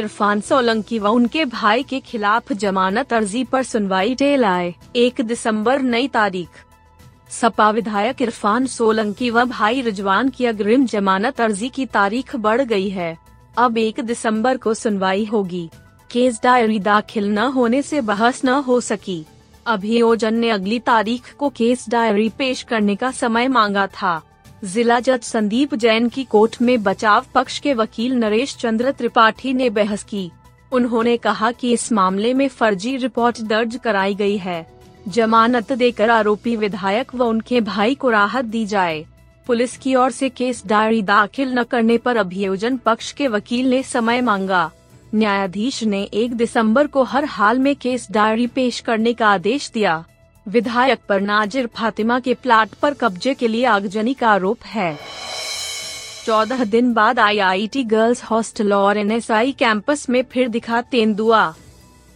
[0.00, 5.82] इरफान सोलंकी व उनके भाई के खिलाफ जमानत अर्जी पर सुनवाई टेल आए एक दिसंबर,
[5.82, 6.48] नई तारीख।
[7.30, 12.88] सपा विधायक इरफान सोलंकी व भाई रिजवान की अग्रिम जमानत अर्जी की तारीख बढ़ गई
[12.88, 13.16] है।
[13.58, 15.68] अब एक दिसंबर को सुनवाई होगी।
[16.10, 19.24] केस डायरी दाखिल न होने से बहस न हो सकी।
[19.66, 24.20] अभियोजन ने अगली तारीख को केस डायरी पेश करने का समय मांगा था।
[24.64, 29.68] जिला जज संदीप जैन की कोर्ट में बचाव पक्ष के वकील नरेश चंद्र त्रिपाठी ने
[29.70, 30.30] बहस की।
[30.72, 34.66] उन्होंने कहा कि इस मामले में फर्जी रिपोर्ट दर्ज कराई गई है।
[35.08, 39.04] जमानत देकर आरोपी विधायक व उनके भाई को राहत दी जाए।
[39.46, 43.82] पुलिस की ओर से केस डायरी दाखिल न करने पर अभियोजन पक्ष के वकील ने
[43.82, 44.70] समय मांगा।
[45.14, 50.04] न्यायाधीश ने एक दिसंबर को हर हाल में केस डायरी पेश करने का आदेश दिया।
[50.46, 54.98] विधायक पर नाजिर फातिमा के प्लाट पर कब्जे के लिए आगजनी का आरोप है।
[56.26, 61.52] चौदह दिन बाद आईआईटी गर्ल्स हॉस्टल और एनएसआई कैंपस में फिर दिखा तेंदुआ।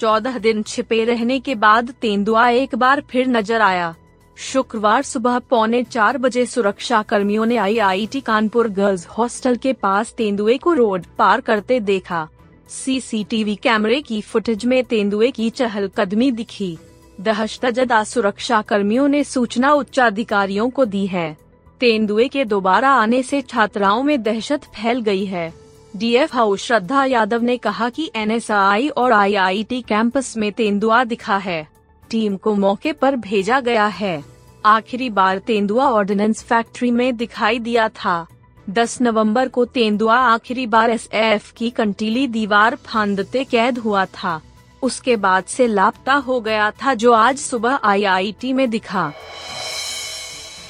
[0.00, 3.94] चौदह दिन छिपे रहने के बाद तेंदुआ एक बार फिर नज़र आया।
[4.36, 10.56] शुक्रवार सुबह पौने चार बजे सुरक्षा कर्मियों ने आईआईटी कानपुर गर्ल्स हॉस्टल के पास तेंदुए
[10.58, 12.26] को रोड पार करते देखा।
[12.68, 16.76] सीसीटीवी कैमरे की फुटेज में तेंदुए की चहलकदमी दिखी।
[17.20, 21.36] दहशतजदा सुरक्षा कर्मियों ने सूचना उच्चाधिकारियों को दी है।
[21.80, 25.52] तेंदुए के दोबारा आने से छात्राओं में दहशत फैल गई है।
[25.96, 31.68] डीएफ हाउस श्रद्धा यादव ने कहा कि एनएसआई और आईआईटी कैंपस में तेंदुआ दिखा है।
[32.10, 34.24] टीम को मौके पर भेजा गया है।
[34.66, 38.26] आखिरी बार तेंदुआ ऑर्डिनेंस फैक्ट्री में दिखाई दिया था।
[38.70, 44.40] 10 नवंबर को तेंदुआ आखिरी बार एस की कंटीली दीवार फांदते कैद हुआ था।
[44.86, 49.12] उसके बाद से लापता हो गया था जो आज सुबह आईआईटी में दिखा।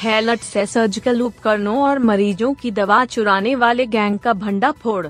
[0.00, 5.06] हेलट से सर्जिकल उपकरणों और मरीजों की दवा चुराने वाले गैंग का भंडा फोड़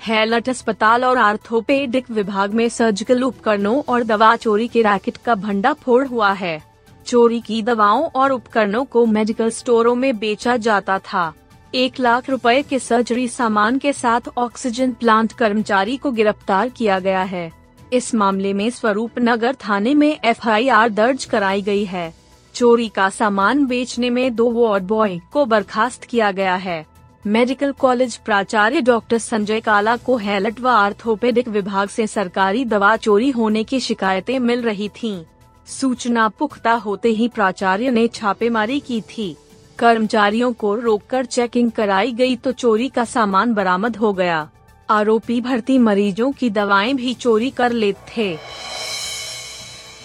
[0.00, 5.72] हेलट अस्पताल और आर्थोपेडिक विभाग में सर्जिकल उपकरणों और दवा चोरी के रैकेट का भंडा
[5.72, 6.62] फोड़ हुआ है।
[7.06, 11.32] चोरी की दवाओं और उपकरणों को मेडिकल स्टोरों में बेचा जाता था।
[11.74, 17.22] एक लाख रुपए के सर्जरी सामान के साथ ऑक्सीजन प्लांट कर्मचारी को गिरफ़्तार किया गया
[17.22, 17.50] है।
[17.94, 22.12] इस मामले में स्वरूप नगर थाने में एफआईआर दर्ज कराई गई है।
[22.54, 26.84] चोरी का सामान बेचने में दो वार्ड बॉय को बर्खास्त किया गया है।
[27.24, 33.30] मेडिकल कॉलेज प्राचार्य डॉक्टर संजय काला को हेलट व आर्थोपेडिक विभाग से सरकारी दवा चोरी
[33.30, 35.24] होने की शिकायतें मिल रही थीं।
[35.68, 39.36] सूचना पुख्ता होते ही प्राचार्य ने छापेमारी की थी।
[39.78, 44.48] कर्मचारियों को रोककर चेकिंग कराई गई तो चोरी का सामान बरामद हो गया।
[44.90, 48.38] आरोपी भर्ती मरीजों की दवाएँ भी चोरी कर लेते। थे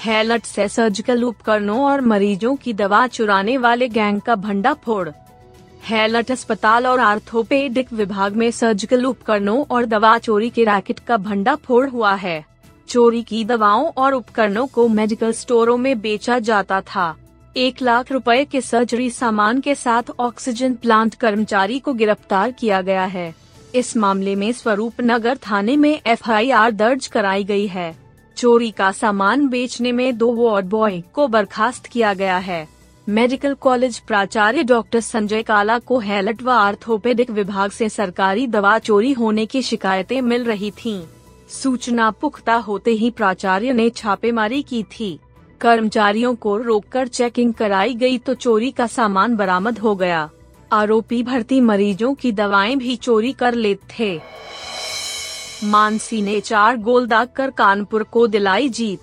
[0.03, 5.09] हेलट से सर्जिकल उपकरणों और मरीजों की दवा चुराने वाले गैंग का भंडा फोड़
[5.83, 11.55] हेलट अस्पताल और आर्थोपेडिक विभाग में सर्जिकल उपकरणों और दवा चोरी के रैकेट का भंडा
[11.55, 12.45] फोड़ हुआ है।
[12.87, 17.15] चोरी की दवाओं और उपकरणों को मेडिकल स्टोरों में बेचा जाता था।
[17.57, 23.05] एक लाख रुपए के सर्जरी सामान के साथ ऑक्सीजन प्लांट कर्मचारी को गिरफ़्तार किया गया
[23.05, 27.95] है। इस मामले में स्वरूप नगर थाने में एफआईआर दर्ज कराई गई है।
[28.37, 32.67] चोरी का सामान बेचने में दो वार्ड बॉय को बर्खास्त किया गया है।
[33.07, 39.11] मेडिकल कॉलेज प्राचार्य डॉक्टर संजय काला को हेलट व आर्थोपेडिक विभाग से सरकारी दवा चोरी
[39.11, 41.01] होने की शिकायतें मिल रही थीं।
[41.49, 45.19] सूचना पुख्ता होते ही प्राचार्य ने छापेमारी की थी।
[45.61, 50.29] कर्मचारियों को रोककर चेकिंग कराई गई तो चोरी का सामान बरामद हो गया।
[50.71, 54.21] आरोपी भर्ती मरीजों की दवाएँ भी चोरी कर लेते थे।
[55.63, 58.99] मानसी ने चार गोल दाग कर कानपुर को दिलाई जीत।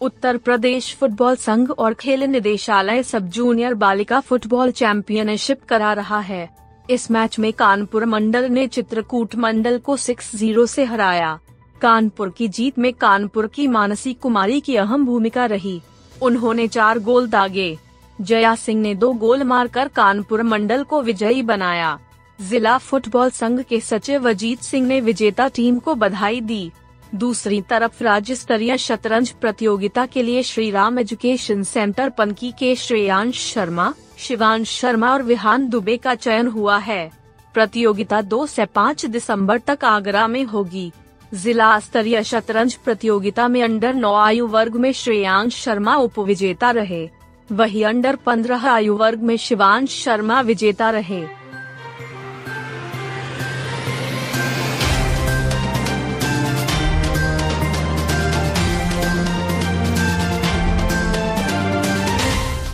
[0.00, 6.48] उत्तर प्रदेश फुटबॉल संघ और खेल निदेशालय सब जूनियर बालिका फुटबॉल चैंपियनशिप करा रहा है।
[6.90, 11.38] इस मैच में कानपुर मंडल ने चित्रकूट मंडल को 6-0 से हराया।
[11.82, 15.80] कानपुर की जीत में कानपुर की मानसी कुमारी की अहम भूमिका रही।
[16.22, 17.78] उन्होंने चार गोल दागे।
[18.20, 21.98] जया सिंह ने दो गोल मारकर कानपुर मंडल को विजयी बनाया।
[22.40, 26.72] जिला फुटबॉल संघ के सचिव अजीत सिंह ने विजेता टीम को बधाई दी।
[27.14, 33.52] दूसरी तरफ़ राज्य स्तरीय शतरंज प्रतियोगिता के लिए श्री राम एजुकेशन सेंटर पनकी के श्रेयांश
[33.52, 37.10] शर्मा, शिवांश शर्मा और विहान दुबे का चयन हुआ है।
[37.54, 40.92] प्रतियोगिता 2 से 5 दिसंबर तक आगरा में होगी।
[41.34, 47.10] जिला स्तरीय शतरंज प्रतियोगिता में अंडर नौ आयु वर्ग में श्रेयांश शर्मा उपविजेता रहे।
[47.52, 51.26] वही अंडर पंद्रह आयु वर्ग में शिवांश शर्मा विजेता रहे।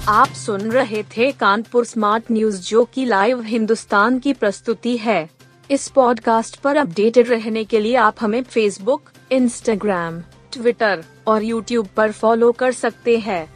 [0.09, 5.31] आप सुन रहे थे कानपुर स्मार्ट न्यूज़, जो की लाइव हिंदुस्तान की प्रस्तुति है।
[5.71, 9.03] इस पॉडकास्ट पर अपडेटेड रहने के लिए आप हमें फेसबुक
[9.33, 10.21] इंस्टाग्राम
[10.53, 13.56] ट्विटर और यूट्यूब पर फॉलो कर सकते हैं।